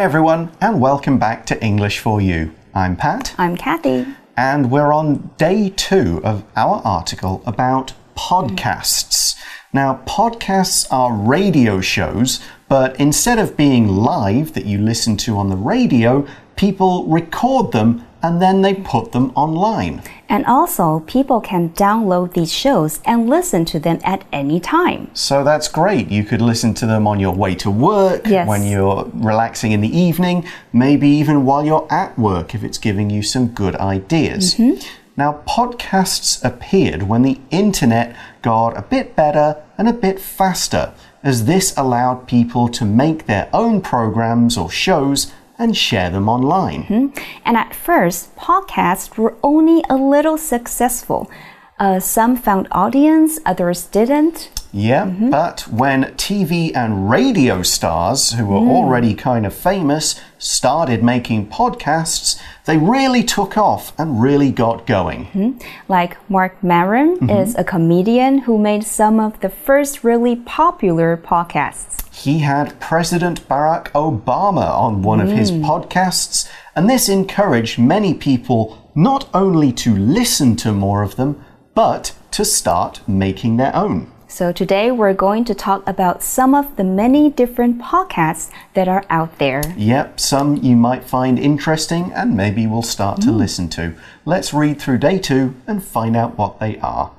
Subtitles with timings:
[0.00, 2.54] Hi, everyone, and welcome back to English for You.
[2.74, 3.34] I'm Pat.
[3.36, 4.06] I'm Kathy.
[4.34, 9.38] And we're on day two of our article about podcasts.
[9.74, 15.50] Now, podcasts are radio shows, but instead of being live that you listen to on
[15.50, 20.02] the radio, people record them and then they put them online.
[20.30, 25.10] And also, people can download these shows and listen to them at any time.
[25.12, 26.08] So that's great.
[26.08, 28.46] You could listen to them on your way to work, Yes.
[28.46, 33.10] when you're relaxing in the evening, maybe even while you're at work if it's giving
[33.10, 34.54] you some good ideas.
[34.54, 34.80] Mm-hmm.
[35.16, 40.92] Now, podcasts appeared when the internet got a bit better and a bit faster,
[41.24, 46.82] as this allowed people to make their own programs or shows and share them online.
[46.84, 47.06] Hmm?
[47.44, 51.30] And at first, podcasts were only a little successful.
[51.78, 54.50] Uh, some found audience, others didn't.
[54.72, 55.30] Yeah, mm-hmm.
[55.30, 58.70] but when TV and radio stars, who were hmm.
[58.70, 65.24] already kind of famous, started making podcasts, they really took off and really got going.
[65.26, 65.58] Hmm?
[65.88, 67.30] Like Marc Maron mm-hmm.
[67.30, 72.00] is a comedian who made some of the first really popular podcasts.
[72.20, 75.64] He had President Barack Obama on one of his hmm.
[75.64, 81.42] podcasts, and this encouraged many people not only to listen to more of them,
[81.74, 84.12] but to start making their own.
[84.28, 89.06] So today we're going to talk about some of the many different podcasts that are
[89.08, 89.62] out there.
[89.78, 93.38] Yep, some you might find interesting and maybe we'll start to hmm.
[93.38, 93.94] listen to.
[94.26, 97.12] Let's read through day two and find out what they are.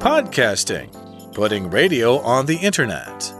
[0.00, 3.34] Podcasting, putting radio on the internet.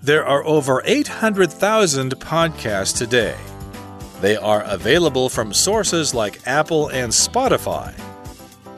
[0.00, 3.36] There are over 800,000 podcasts today.
[4.20, 7.92] They are available from sources like Apple and Spotify.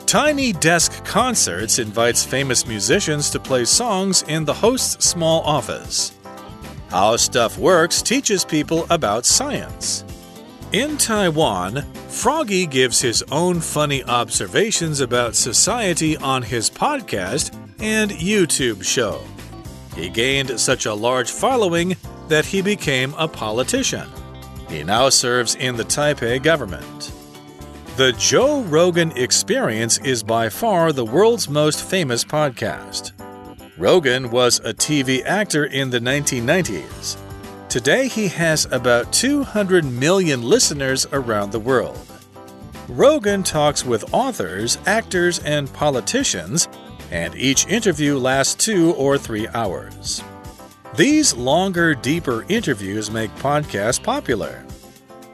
[0.06, 6.12] Tiny Desk Concerts invites famous musicians to play songs in the host's small office.
[6.88, 10.02] How Stuff Works teaches people about science.
[10.72, 18.82] In Taiwan, Froggy gives his own funny observations about society on his podcast and YouTube
[18.82, 19.20] show.
[19.94, 21.94] He gained such a large following
[22.28, 24.08] that he became a politician.
[24.70, 27.12] He now serves in the Taipei government.
[27.98, 33.12] The Joe Rogan Experience is by far the world's most famous podcast.
[33.76, 37.21] Rogan was a TV actor in the 1990s.
[37.72, 41.98] Today, he has about 200 million listeners around the world.
[42.86, 46.68] Rogan talks with authors, actors, and politicians,
[47.10, 50.22] and each interview lasts two or three hours.
[50.98, 54.66] These longer, deeper interviews make podcasts popular.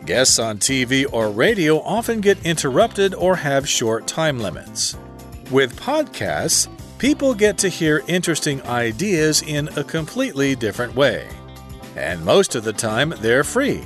[0.07, 4.97] Guests on TV or radio often get interrupted or have short time limits.
[5.51, 11.29] With podcasts, people get to hear interesting ideas in a completely different way.
[11.99, 13.83] And most of the time, they're free.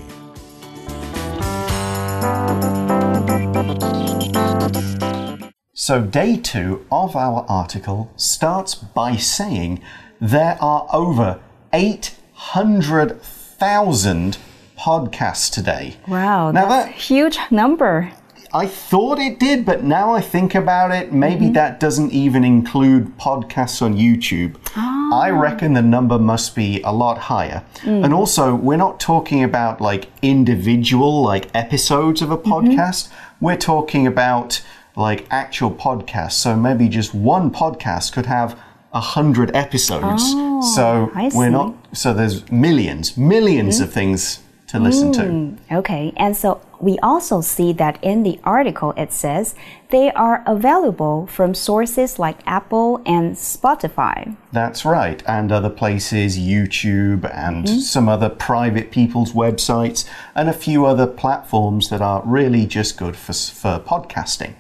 [5.75, 9.81] So, day two of our article starts by saying
[10.21, 11.41] there are over
[11.73, 14.37] 800,000
[14.79, 15.97] podcasts today.
[16.07, 18.13] Wow, Now that's that- a huge number.
[18.55, 21.55] I thought it did, but now I think about it, maybe mm-hmm.
[21.55, 24.57] that doesn't even include podcasts on YouTube.
[24.77, 25.23] Ah.
[25.23, 27.65] I reckon the number must be a lot higher.
[27.81, 28.05] Mm.
[28.05, 32.53] And also, we're not talking about like individual like episodes of a mm-hmm.
[32.53, 33.11] podcast.
[33.41, 34.63] We're talking about
[34.97, 36.33] like actual podcasts.
[36.33, 38.59] So maybe just one podcast could have
[38.93, 40.23] a hundred episodes.
[40.27, 43.83] Oh, so I we're not so there's millions, 1000000s mm-hmm.
[43.83, 44.41] of things
[44.73, 45.23] to listen to.
[45.23, 49.55] Mm, okay, and so we also see that in the article it says
[49.91, 54.35] they are available from sources like Apple and Spotify.
[54.51, 57.79] That's right, and other places, YouTube and mm-hmm.
[57.79, 63.15] some other private people's websites, and a few other platforms that are really just good
[63.15, 64.55] for, for podcasting.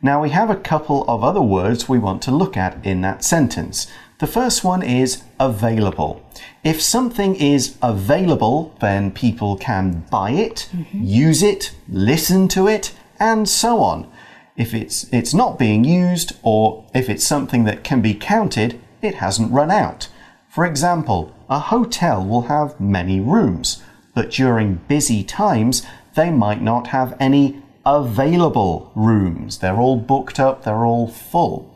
[0.00, 3.24] Now, we have a couple of other words we want to look at in that
[3.24, 3.86] sentence.
[4.24, 6.24] The first one is available.
[6.62, 11.02] If something is available, then people can buy it, mm-hmm.
[11.02, 14.10] use it, listen to it, and so on.
[14.56, 19.16] If it's, it's not being used, or if it's something that can be counted, it
[19.16, 20.08] hasn't run out.
[20.48, 23.82] For example, a hotel will have many rooms,
[24.14, 25.82] but during busy times,
[26.14, 29.58] they might not have any available rooms.
[29.58, 31.73] They're all booked up, they're all full.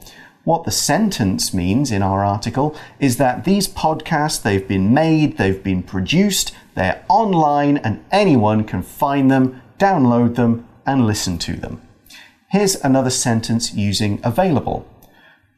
[0.49, 5.63] What the sentence means in our article is that these podcasts, they've been made, they've
[5.63, 11.83] been produced, they're online, and anyone can find them, download them, and listen to them.
[12.49, 14.89] Here's another sentence using available.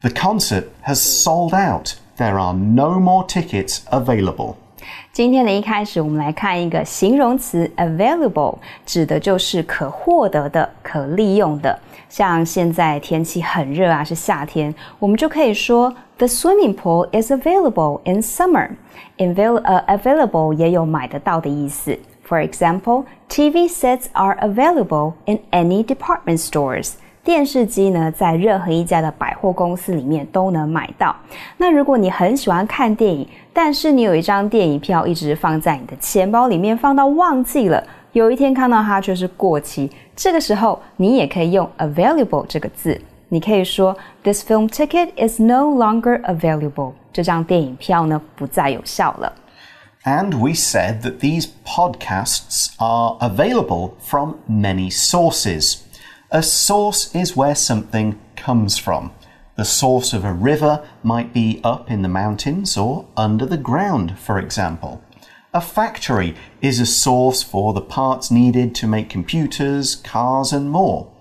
[0.01, 1.97] The concert has sold out.
[2.17, 4.59] There are no more tickets available.
[5.12, 11.78] 今天的一开始，我们来看一个形容词 available，指的就是可获得的、可利用的。
[12.08, 18.70] 像现在天气很热啊，是夏天，我们就可以说 The swimming pool is available in summer.
[19.18, 21.98] Avail 呃 available 也有买得到的意思。
[22.28, 26.92] For example, TV sets are available in any department stores.
[27.23, 31.15] 电视机呢，在任何一家的百货公司里面都能买到。
[31.57, 37.83] 那如果你很喜欢看电影，但是你有一张电影票一直放在你的钱包里面，放到忘记了，
[38.13, 46.93] 有一天看到它却是过期，这个时候你也可以用 available 这个字，你可以说 This film ticket is no longer available。
[47.13, 49.31] 这张电影票呢，不再有效了。
[50.05, 55.81] And we said that these podcasts are available from many sources.
[56.33, 59.11] A source is where something comes from.
[59.57, 64.17] The source of a river might be up in the mountains or under the ground,
[64.17, 65.03] for example.
[65.53, 71.11] A factory is a source for the parts needed to make computers, cars, and more.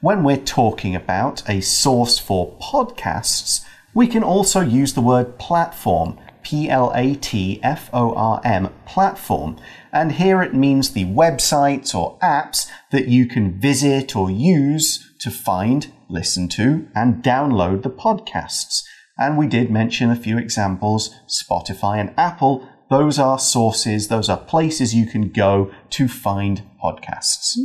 [0.00, 6.20] When we're talking about a source for podcasts, we can also use the word platform
[6.42, 9.56] P L A T F O R M, platform.
[9.92, 15.30] And here it means the websites or apps that you can visit or use to
[15.30, 18.82] find, listen to, and download the podcasts.
[19.18, 22.68] And we did mention a few examples Spotify and Apple.
[22.90, 27.56] Those are sources, those are places you can go to find podcasts.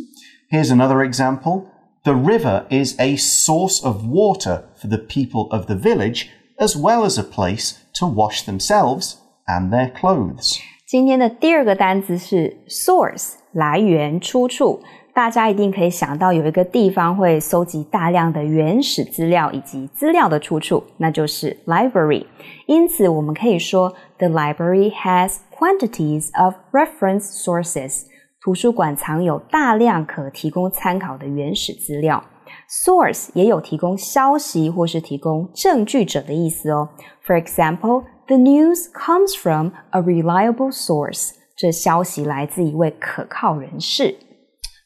[0.50, 1.72] Here's another example.
[2.06, 7.04] The river is a source of water for the people of the village, as well
[7.04, 9.15] as a place to wash themselves
[9.47, 10.59] and their clothes.
[10.87, 14.83] 今天的第二个单词是 source，来源、出处。
[15.15, 22.25] 大家一定可以想到有一个地方会搜集大量的原始资料以及资料的出处，那就是 library。
[22.67, 28.05] 因此，我们可以说 the library has quantities of reference sources。
[28.41, 32.25] 图书馆藏有大量可提供参考的原始资料。
[32.69, 36.89] Source 也有提供消息或是提供证据者的意思哦。
[37.25, 41.33] For example, the news comes from a reliable source.
[41.57, 44.17] 这消息来自一位可靠人士。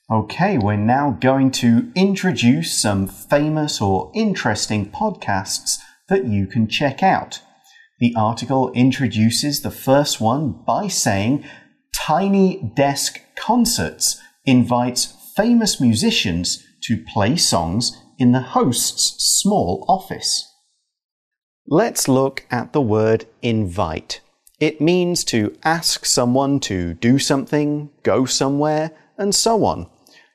[0.09, 7.03] Okay, we're now going to introduce some famous or interesting podcasts that you can check
[7.03, 7.41] out.
[7.99, 11.45] The article introduces the first one by saying
[11.93, 20.48] Tiny Desk Concerts invites famous musicians to play songs in the host's small office.
[21.68, 24.22] Let's look at the word invite.
[24.60, 29.88] It means to ask someone to do something, go somewhere, and so on.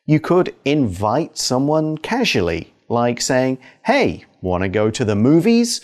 [0.05, 5.81] You could invite someone casually, like saying, Hey, want to go to the movies?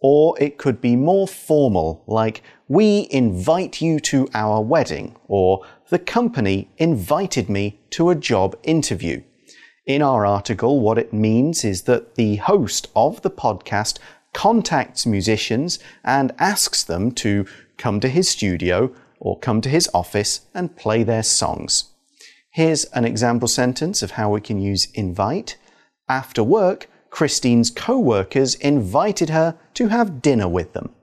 [0.00, 5.98] Or it could be more formal, like, We invite you to our wedding, or The
[5.98, 9.22] company invited me to a job interview.
[9.86, 14.00] In our article, what it means is that the host of the podcast
[14.34, 17.46] contacts musicians and asks them to
[17.78, 21.84] come to his studio or come to his office and play their songs.
[22.50, 25.56] Here's an example sentence of how we can use invite.
[26.08, 30.95] After work, Christine's co workers invited her to have dinner with them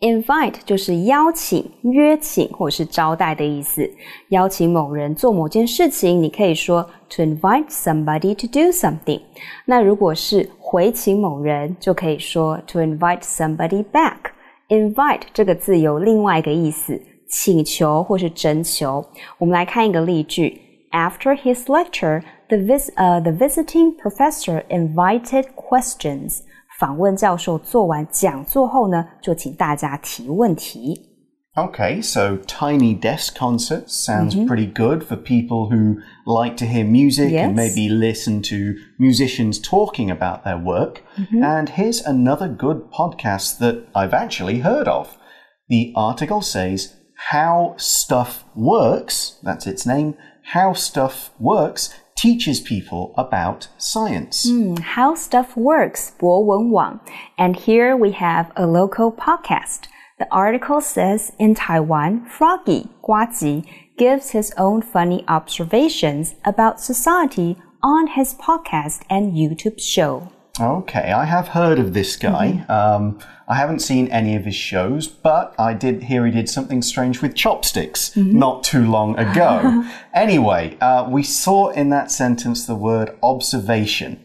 [0.00, 3.88] Invite 就是邀请、约请或是招待的意思。
[4.28, 9.20] 邀请某人做某件事情，你可以说 to invite somebody to do something。
[9.64, 19.02] 那如果是回请某人，就可以说 to invite somebody back。Invite 这个字有另外一个意思，请求或是征求。
[19.38, 20.60] 我们来看一个例句：
[20.90, 26.40] After his lecture, the vis 呃 the visiting professor invited questions.
[26.78, 31.10] 访问教授做完讲座后呢，就请大家提问题。
[31.56, 34.46] Okay, so tiny desk concerts sounds mm -hmm.
[34.48, 37.44] pretty good for people who like to hear music yes.
[37.44, 41.04] and maybe listen to musicians talking about their work.
[41.16, 41.44] Mm -hmm.
[41.44, 45.16] And here's another good podcast that I've actually heard of.
[45.68, 46.96] The article says
[47.30, 50.14] How Stuff Works, that's its name,
[50.52, 54.46] How Stuff Works teaches people about science.
[54.48, 57.00] Mm, how stuff works, 博文网.
[57.36, 59.88] And here we have a local podcast.
[60.18, 63.64] The article says in Taiwan, Froggy, Guaji,
[63.96, 70.30] gives his own funny observations about society on his podcast and YouTube show.
[70.59, 72.47] Okay, I have heard of this guy.
[72.47, 72.95] Mm -hmm.
[72.95, 76.83] um, I haven't seen any of his shows, but I did hear he did something
[76.83, 78.33] strange with chopsticks mm -hmm.
[78.33, 79.83] not too long ago.
[80.25, 84.17] anyway, uh, we saw in that sentence the word observation.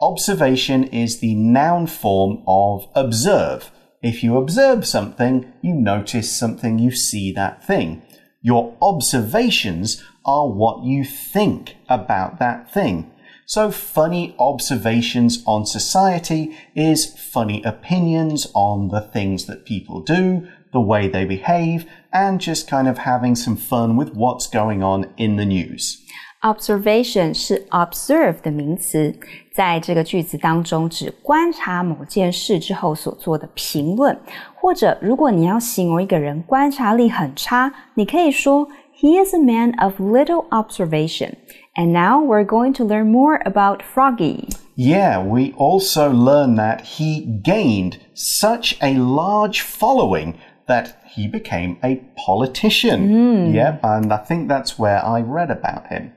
[0.00, 3.60] Observation is the noun form of observe.
[4.02, 8.02] If you observe something, you notice something, you see that thing.
[8.42, 13.10] Your observations are what you think about that thing.
[13.49, 20.79] So, funny observations on society is funny opinions on the things that people do, the
[20.79, 25.35] way they behave, and just kind of having some fun with what's going on in
[25.35, 25.97] the news.
[26.41, 29.15] Observation 是 observe 的名词，
[29.53, 34.15] 在这个句子当中指观察某件事之后所做的评论，
[34.55, 38.67] 或者如果你要形容一个人观察力很差，你可以说
[38.97, 41.33] He is a man of little observation.
[41.76, 44.48] And now we're going to learn more about Froggy.
[44.74, 51.96] Yeah, we also learn that he gained such a large following that he became a
[52.16, 53.08] politician.
[53.08, 53.54] Mm.
[53.54, 56.12] Yep, and I think that's where I read about him.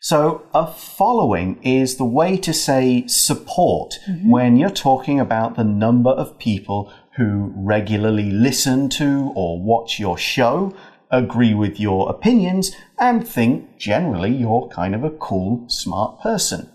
[0.00, 4.30] So, a following is the way to say support mm -hmm.
[4.30, 10.18] when you're talking about the number of people who regularly listen to or watch your
[10.18, 10.72] show,
[11.10, 16.70] agree with your opinions, and think generally you're kind of a cool, smart person.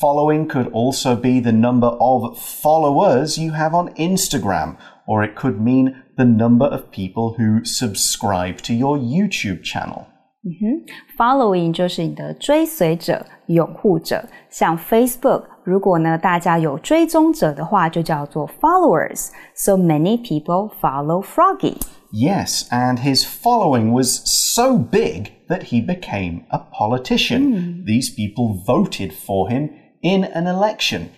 [0.00, 4.76] Following could also be the number of followers you have on Instagram,
[5.06, 10.08] or it could mean the number of people who subscribe to your YouTube channel.
[10.43, 10.85] 嗯哼，
[11.17, 14.23] following 就是你的追随者、拥护者。
[14.49, 21.77] 像 Facebook，如果呢大家有追踪者的话，就叫做 followers。So many people follow Froggy.
[22.13, 27.41] Yes, and his following was so big that he became a politician.
[27.51, 27.85] Mm.
[27.85, 29.71] These people voted for him
[30.01, 31.09] in an election.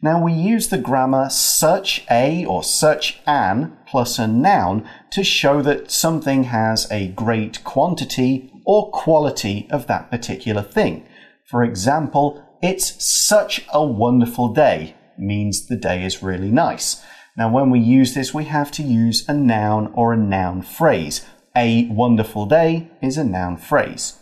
[0.00, 5.60] Now we use the grammar such a or such an plus a noun to show
[5.62, 11.05] that something has a great quantity or quality of that particular thing.
[11.45, 17.03] For example, it's such a wonderful day means the day is really nice.
[17.37, 21.25] Now, when we use this, we have to use a noun or a noun phrase.
[21.55, 24.17] A wonderful day is a noun phrase.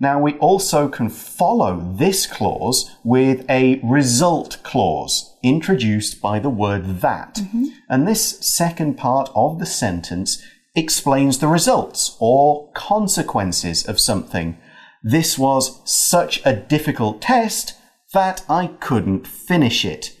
[0.00, 7.00] Now, we also can follow this clause with a result clause introduced by the word
[7.00, 7.38] that.
[7.38, 7.64] Mm -hmm.
[7.88, 10.42] And this second part of the sentence
[10.74, 14.58] explains the results or consequences of something.
[15.02, 17.74] This was such a difficult test
[18.12, 20.16] that I couldn't finish it.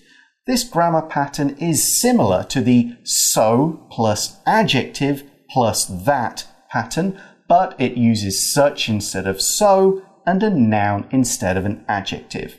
[0.46, 7.18] This grammar pattern is similar to the so plus adjective plus that pattern
[7.48, 12.58] but it uses such instead of so and a noun instead of an adjective.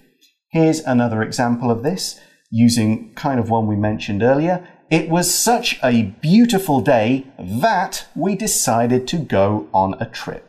[0.51, 2.19] Here's another example of this
[2.51, 4.67] using kind of one we mentioned earlier.
[4.88, 7.25] It was such a beautiful day
[7.60, 10.42] that we decided to go on a trip.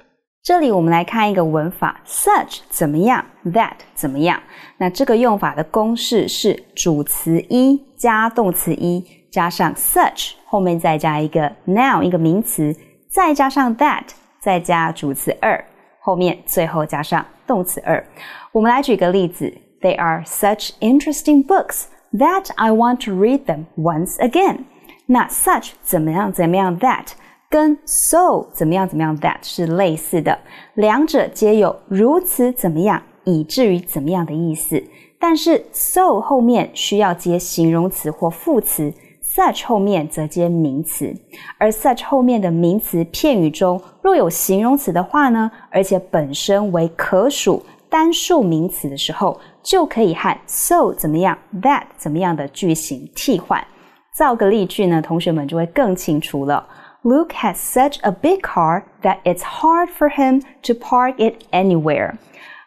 [0.43, 4.41] 这里我们来看一个文法，such 怎么样，that 怎么样。
[4.77, 12.75] 那这个用法的公式是主词一加动词一加上 such，后面再加一个 noun 一个名词，
[13.07, 14.05] 再加上 that
[14.39, 15.63] 再加主词二，
[15.99, 18.03] 后面最后加上动词二。
[18.51, 21.83] 我们来举个例子：They are such interesting books
[22.18, 24.64] That I want to read them once again。
[25.06, 27.08] 那 such 怎么样怎么样 that
[27.48, 30.38] 跟 so 怎么样怎么样 that 是类似的，
[30.74, 34.82] 两者皆有如此怎么样以至于怎么样的意思。
[35.18, 38.92] 但是 so 后面需要接形容词或副词。
[39.22, 41.14] such 后面则接名词，
[41.58, 53.65] 而 such 后面的名词片语中若有形容词的话呢，而且本身为可数单数名词的时候，就可以和 so 怎么样，that 怎么样的句型替换。
[54.13, 56.67] 造个例句呢，同学们就会更清楚了。
[57.03, 62.13] Luke has such a big car that it's hard for him to park it anywhere。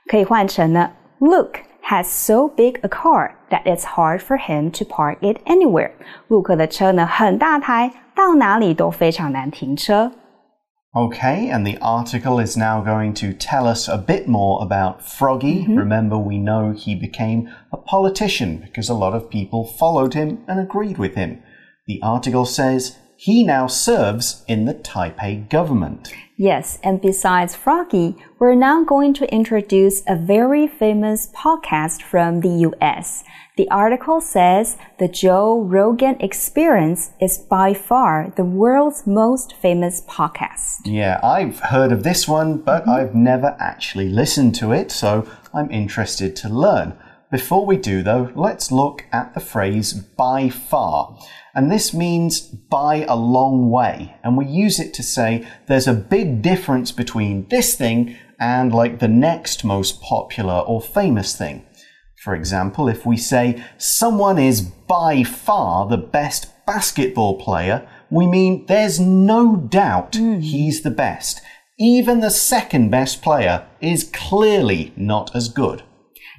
[0.07, 0.91] 可以换成呢，
[1.21, 5.91] Luke。has so big a car that it's hard for him to park it anywhere.
[6.29, 10.11] 陆克的车呢很大台，到哪里都非常难停车。
[10.96, 15.60] Okay, and the article is now going to tell us a bit more about Froggy.
[15.60, 15.78] Mm -hmm.
[15.78, 20.60] Remember, we know he became a politician because a lot of people followed him and
[20.60, 21.42] agreed with him.
[21.86, 26.14] The article says he now serves in the Taipei government.
[26.38, 32.70] Yes, and besides Froggy, we're now going to introduce a very famous podcast from the
[32.70, 33.26] US.
[33.58, 40.78] The article says the Joe Rogan Experience is by far the world's most famous podcast.
[40.86, 43.00] Yeah, I've heard of this one, but mm -hmm.
[43.00, 46.94] I've never actually listened to it, so I'm interested to learn.
[47.32, 51.16] Before we do, though, let's look at the phrase by far.
[51.54, 54.16] And this means by a long way.
[54.24, 58.98] And we use it to say there's a big difference between this thing and like
[58.98, 61.68] the next most popular or famous thing.
[62.24, 68.66] For example, if we say someone is by far the best basketball player, we mean
[68.66, 70.40] there's no doubt hmm.
[70.40, 71.42] he's the best.
[71.78, 75.84] Even the second best player is clearly not as good.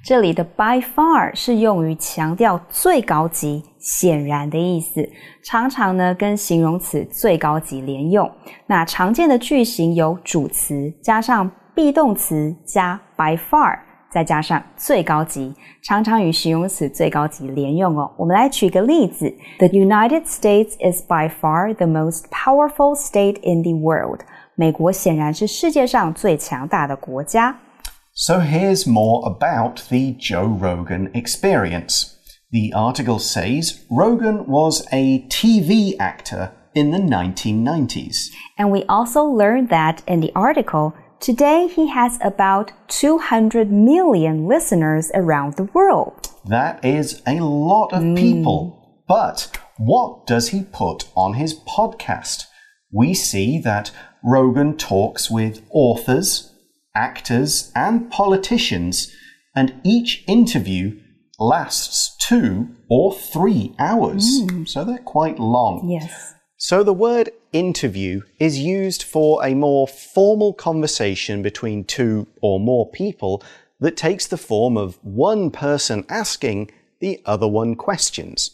[0.03, 5.07] 这里的 by far 是用于强调最高级、显然的意思，
[5.45, 8.29] 常常呢跟形容词最高级连用。
[8.67, 13.79] 那常见的句型有主词加上 be 动词加 by far，
[14.11, 18.11] 再加上最高级，常常与形容词最高级连用哦。
[18.17, 24.21] 我们来举个例子：The United States is by far the most powerful state in the world。
[24.55, 27.55] 美国显然是世界上最强大的国家。
[28.13, 32.17] So here's more about the Joe Rogan experience.
[32.51, 38.17] The article says Rogan was a TV actor in the 1990s.
[38.59, 45.11] And we also learned that in the article, today he has about 200 million listeners
[45.15, 46.29] around the world.
[46.45, 48.71] That is a lot of people.
[48.71, 49.05] Hmm.
[49.07, 52.45] But what does he put on his podcast?
[52.93, 53.93] We see that
[54.25, 56.50] Rogan talks with authors,
[56.95, 59.15] actors, and politicians,
[59.55, 61.01] and each interview
[61.39, 64.25] lasts two or three hours.
[64.43, 64.69] Mm.
[64.69, 65.89] So they're quite long.
[65.89, 66.35] Yes.
[66.57, 72.91] So the word interview is used for a more formal conversation between two or more
[72.91, 73.43] people
[73.81, 78.51] that takes the form of one person asking the other one questions.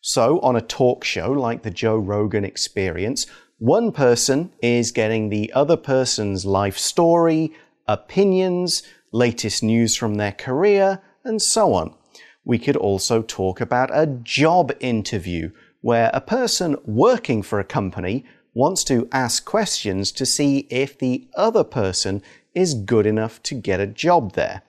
[0.00, 3.26] So on a talk show like the Joe Rogan experience,
[3.58, 7.52] one person is getting the other person's life story,
[7.92, 11.94] opinions, latest news from their career, and so on.
[12.44, 15.50] We could also talk about a job interview
[15.80, 18.24] where a person working for a company
[18.54, 22.22] wants to ask questions to see if the other person
[22.54, 24.62] is good enough to get a job there.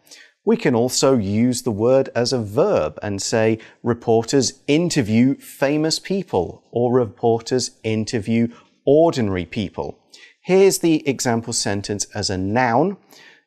[0.44, 6.64] We can also use the word as a verb and say reporters interview famous people
[6.72, 8.48] or reporters interview
[8.86, 10.01] ordinary people.
[10.41, 12.97] Here's the example sentence as a noun.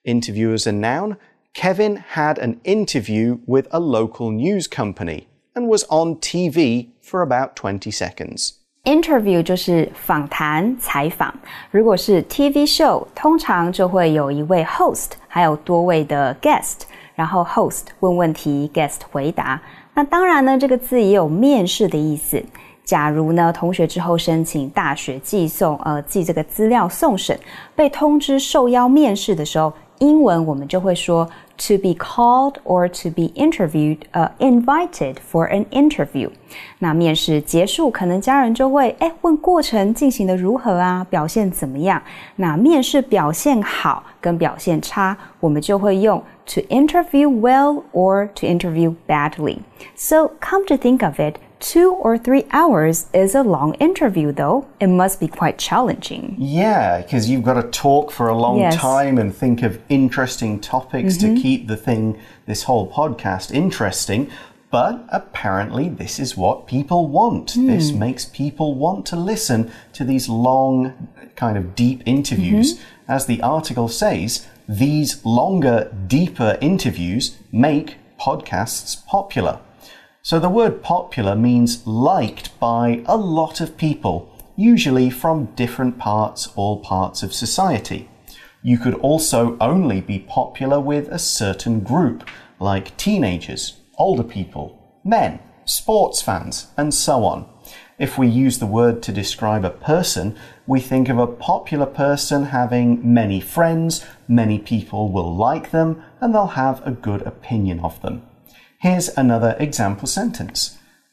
[0.03, 1.17] Interview as a noun.
[1.53, 7.55] Kevin had an interview with a local news company and was on TV for about
[7.55, 8.53] 20 seconds.
[8.85, 11.33] Interview 就是访谈、采访。
[11.71, 16.83] 如果是 TV show，通常就会有一位 host，还有多位的 guest，
[17.15, 19.61] 然后 host 问问题，guest 回答。
[19.93, 22.41] 那当然呢，这个字也有面试的意思。
[22.84, 27.38] 假如呢，同学之后申请大学寄送，呃，寄这个资料送审，
[27.74, 31.24] 被通知受邀面试的时候，英文我们就会说
[31.56, 36.28] to be called or to be interviewed，呃、，invited for an interview。
[36.78, 42.02] 那面试结束，可能家人就会哎问过程进行的如何啊，表现怎么样？
[42.36, 49.58] 那面试表现好跟表现差，我们就会用 to interview well or to interview badly。
[49.94, 51.36] So come to think of it。
[51.60, 54.66] Two or three hours is a long interview, though.
[54.80, 56.36] It must be quite challenging.
[56.38, 58.76] Yeah, because you've got to talk for a long Yes.
[58.76, 61.36] time and think of interesting topics to mm-hmm.
[61.36, 64.30] keep the thing, this whole podcast, interesting.
[64.70, 67.52] But apparently, this is what people want.
[67.52, 67.66] Hmm.
[67.68, 72.74] This makes people want to listen to these long, kind of deep interviews.
[72.74, 73.12] Mm-hmm.
[73.12, 79.60] As the article says, these longer, deeper interviews make podcasts popular.
[80.24, 86.48] So the word popular means liked by a lot of people, usually from different parts
[86.56, 88.08] or parts of society.
[88.62, 92.26] You could also only be popular with a certain group,
[92.58, 97.46] like teenagers, older people, men, sports fans, and so on.
[97.98, 102.44] If we use the word to describe a person, we think of a popular person
[102.44, 108.00] having many friends, many people will like them, and they'll have a good opinion of
[108.00, 108.22] them.
[108.83, 110.71] Here's another example sentence.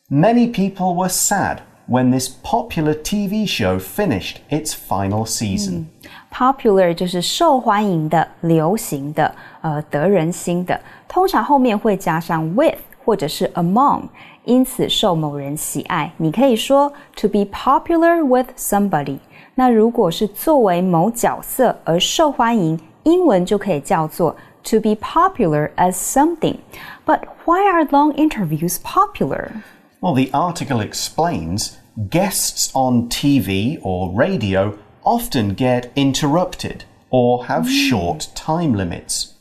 [0.09, 5.87] Many people were sad when this popular TV show finished its final season.
[6.33, 14.03] Popular 就是受欢迎的、流行的、呃得人心的，通常后面会加上 with 或者是 among，
[14.45, 16.13] 因此受某人喜爱。
[16.17, 19.19] 你可以说 to be popular with somebody。
[19.55, 26.62] 那如果是作为某角色而受欢迎，英文就可以叫做 to be popular as something.
[27.06, 29.64] But why are long interviews popular?
[30.02, 31.78] Well, the article explains
[32.10, 37.90] guests on TV or radio often get interrupted or have mm.
[37.90, 39.34] short time limits.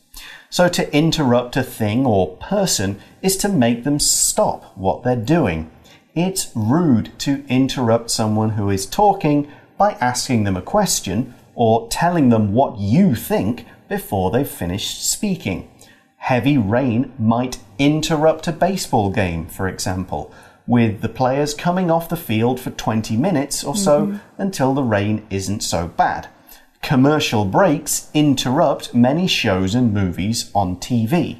[0.53, 5.71] So, to interrupt a thing or person is to make them stop what they're doing.
[6.15, 12.31] It's rude to interrupt someone who is talking by asking them a question or telling
[12.31, 15.70] them what you think before they've finished speaking.
[16.18, 20.32] Heavy rain might interrupt a baseball game, for example,
[20.66, 24.20] with the players coming off the field for 20 minutes or so mm -hmm.
[24.38, 26.28] until the rain isn't so bad.
[26.82, 31.38] Commercial breaks interrupt many shows and movies on TV.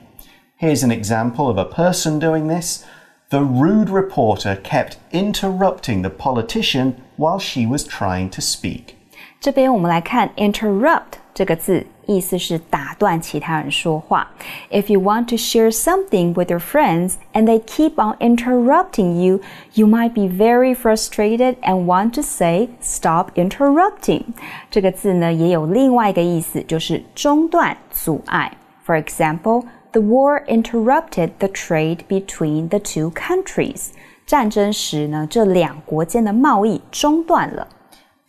[0.58, 2.86] Here's an example of a person doing this.
[3.30, 8.96] The rude reporter kept interrupting the politician while she was trying to speak.
[9.40, 14.32] 这边我们来看 interrupt 这个字，意思是打断其他人说话。
[14.72, 19.42] If you want to share something with your friends and they keep on interrupting you,
[19.74, 24.24] you might be very frustrated and want to say stop interrupting。
[24.72, 28.56] 这个字呢，也有另外一个意思，就是中断、阻碍。
[28.86, 33.90] For example, the war interrupted the trade between the two countries。
[34.26, 37.68] 战争时呢，这两国间的贸易中断了。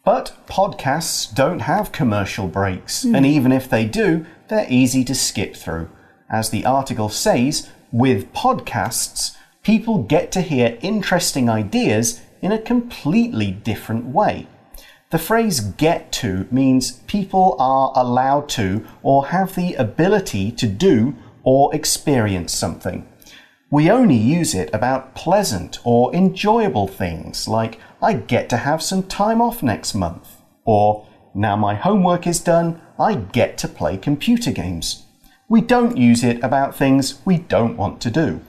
[0.04, 3.16] But podcasts don't have commercial breaks, mm.
[3.16, 5.90] and even if they do, they're easy to skip through.
[6.30, 13.52] As the article says, with podcasts, people get to hear interesting ideas in a completely
[13.52, 14.48] different way.
[15.12, 21.16] The phrase get to means people are allowed to or have the ability to do
[21.44, 23.08] or experience something.
[23.70, 29.03] We only use it about pleasant or enjoyable things like, I get to have some
[29.03, 30.25] time off next month,
[30.65, 31.03] or
[31.35, 35.03] now my homework is done, I get to play computer games.
[35.49, 38.41] We don't use it about things we don't want to do.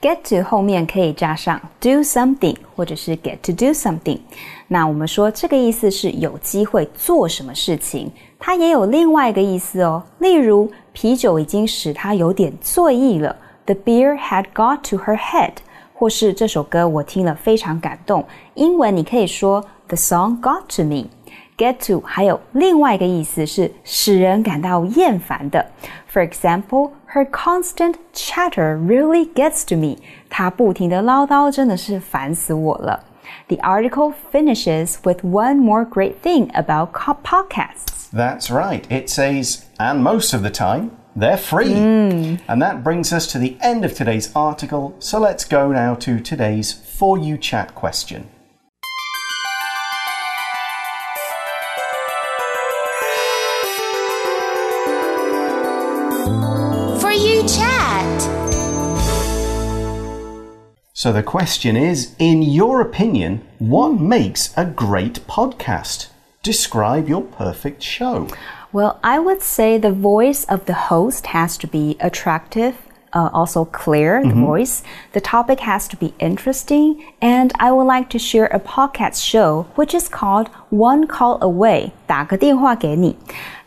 [0.00, 4.18] Get to 后面可以加上 do something 或者是 get to do something。
[4.66, 10.02] 那我们说这个意思是有机会做什么事情，它也有另外一个意思哦。
[10.18, 13.36] 例如，啤酒已经使他有点醉意了。
[13.66, 15.52] the beer had got to her head，
[15.94, 18.24] 或是这首歌我听了非常感动。
[18.54, 25.66] 英文你可以说 The song got to me。Get to 还有另外一个意思是使人感到厌烦的。
[26.10, 29.98] For example, her constant chatter really gets to me。
[30.30, 33.04] 她不停的唠叨真的是烦死我了。
[33.48, 38.08] The article finishes with one more great thing about podcasts.
[38.12, 38.84] That's right.
[38.88, 41.69] It says, and most of the time, they're free.
[41.69, 42.41] Mm.
[42.47, 44.95] And that brings us to the end of today's article.
[44.99, 48.29] So let's go now to today's For You Chat question.
[56.99, 58.21] For You Chat.
[60.93, 66.07] So the question is In your opinion, what makes a great podcast?
[66.43, 68.27] Describe your perfect show.
[68.74, 72.76] Well, I would say the voice of the host has to be attractive,
[73.12, 74.46] uh, also clear, the mm -hmm.
[74.46, 74.82] voice.
[75.12, 79.66] The topic has to be interesting, and I would like to share a podcast show
[79.74, 81.92] which is called One Call Away.
[82.06, 83.16] 打个电话给你.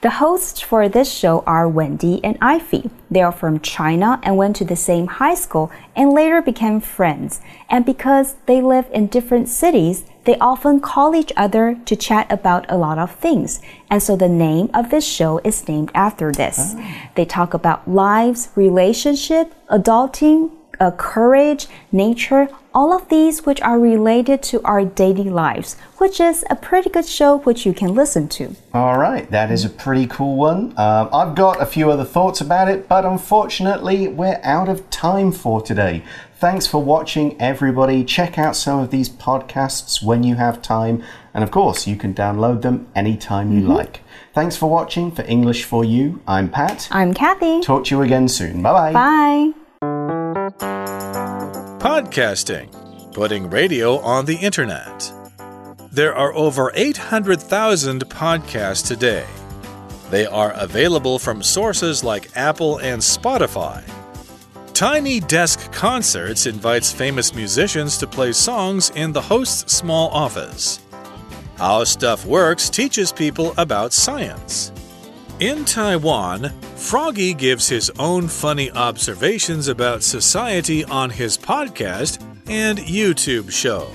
[0.03, 2.89] The hosts for this show are Wendy and Ivy.
[3.09, 7.39] They are from China and went to the same high school and later became friends.
[7.69, 12.66] And because they live in different cities, they often call each other to chat about
[12.68, 13.62] a lot of things.
[13.88, 16.74] And so the name of this show is named after this.
[16.76, 16.94] Oh.
[17.14, 24.42] They talk about lives, relationship, adulting, uh, courage, nature, all of these which are related
[24.42, 28.54] to our daily lives, which is a pretty good show which you can listen to.
[28.74, 30.74] All right, that is a pretty cool one.
[30.76, 35.32] Um, I've got a few other thoughts about it, but unfortunately, we're out of time
[35.32, 36.04] for today.
[36.38, 38.04] Thanks for watching, everybody.
[38.04, 41.02] Check out some of these podcasts when you have time,
[41.34, 43.78] and of course, you can download them anytime you mm -hmm.
[43.78, 44.00] like.
[44.34, 46.20] Thanks for watching for English for You.
[46.28, 46.88] I'm Pat.
[46.92, 47.60] I'm Kathy.
[47.60, 48.62] Talk to you again soon.
[48.62, 48.92] Bye bye.
[48.92, 49.52] Bye.
[51.78, 52.68] Podcasting,
[53.12, 55.12] putting radio on the internet.
[55.92, 59.24] There are over 800,000 podcasts today.
[60.10, 63.97] They are available from sources like Apple and Spotify.
[64.78, 70.78] Tiny Desk Concerts invites famous musicians to play songs in the host's small office.
[71.56, 74.70] How Stuff Works teaches people about science.
[75.40, 83.50] In Taiwan, Froggy gives his own funny observations about society on his podcast and YouTube
[83.50, 83.90] show.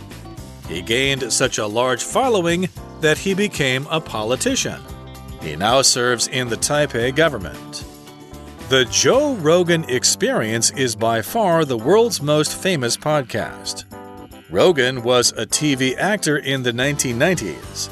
[0.67, 2.67] He gained such a large following
[2.99, 4.81] that he became a politician.
[5.41, 7.85] He now serves in the Taipei government.
[8.73, 13.85] The Joe Rogan Experience is by far the world's most famous podcast.
[14.49, 17.89] Rogan was a TV actor in the 1990s.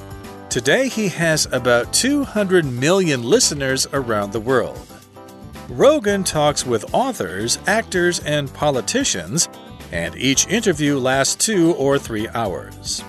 [0.49, 4.79] Today, he has about 200 million listeners around the world.
[5.69, 9.49] Rogan talks with authors, actors, and politicians,
[9.91, 13.03] and each interview lasts two or three hours.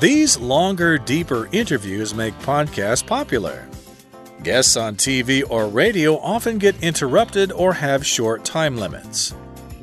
[0.00, 3.68] These longer, deeper interviews make podcasts popular.
[4.44, 9.34] Guests on TV or radio often get interrupted or have short time limits.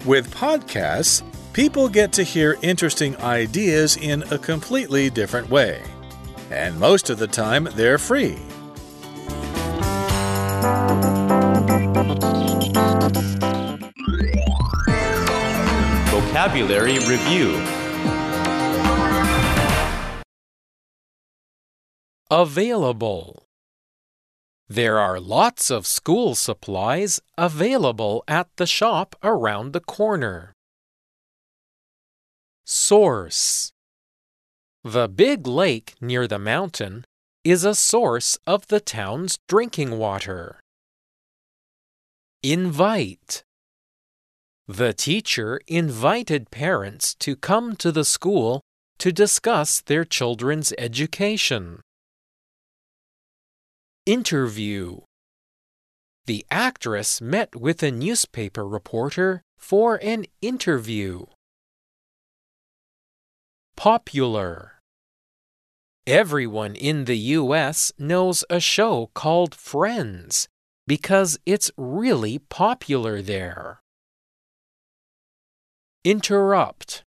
[0.06, 5.82] With podcasts, people get to hear interesting ideas in a completely different way.
[6.52, 8.38] And most of the time, they're free.
[16.12, 17.60] Vocabulary Review
[22.30, 23.41] Available.
[24.72, 30.54] There are lots of school supplies available at the shop around the corner.
[32.64, 33.74] Source
[34.86, 37.04] The big lake near the mountain
[37.44, 40.62] is a source of the town's drinking water.
[42.42, 43.44] Invite
[44.70, 48.62] The teacher invited parents to come to the school
[49.00, 51.82] to discuss their children's education.
[54.08, 55.02] Interview
[56.26, 61.28] The actress met with a newspaper reporter for an interview.
[63.76, 64.80] Popular
[66.08, 67.92] Everyone in the U.S.
[68.00, 70.48] knows a show called Friends
[70.88, 73.82] because it's really popular there.
[76.04, 77.04] Interrupt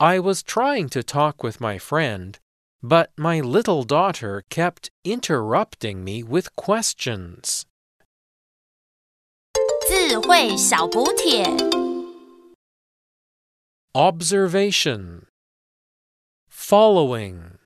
[0.00, 2.40] I was trying to talk with my friend,
[2.83, 7.65] but my little daughter kept interrupting me with questions.
[9.87, 11.45] 智慧小补帖。
[13.93, 15.25] Observation
[16.47, 17.57] Following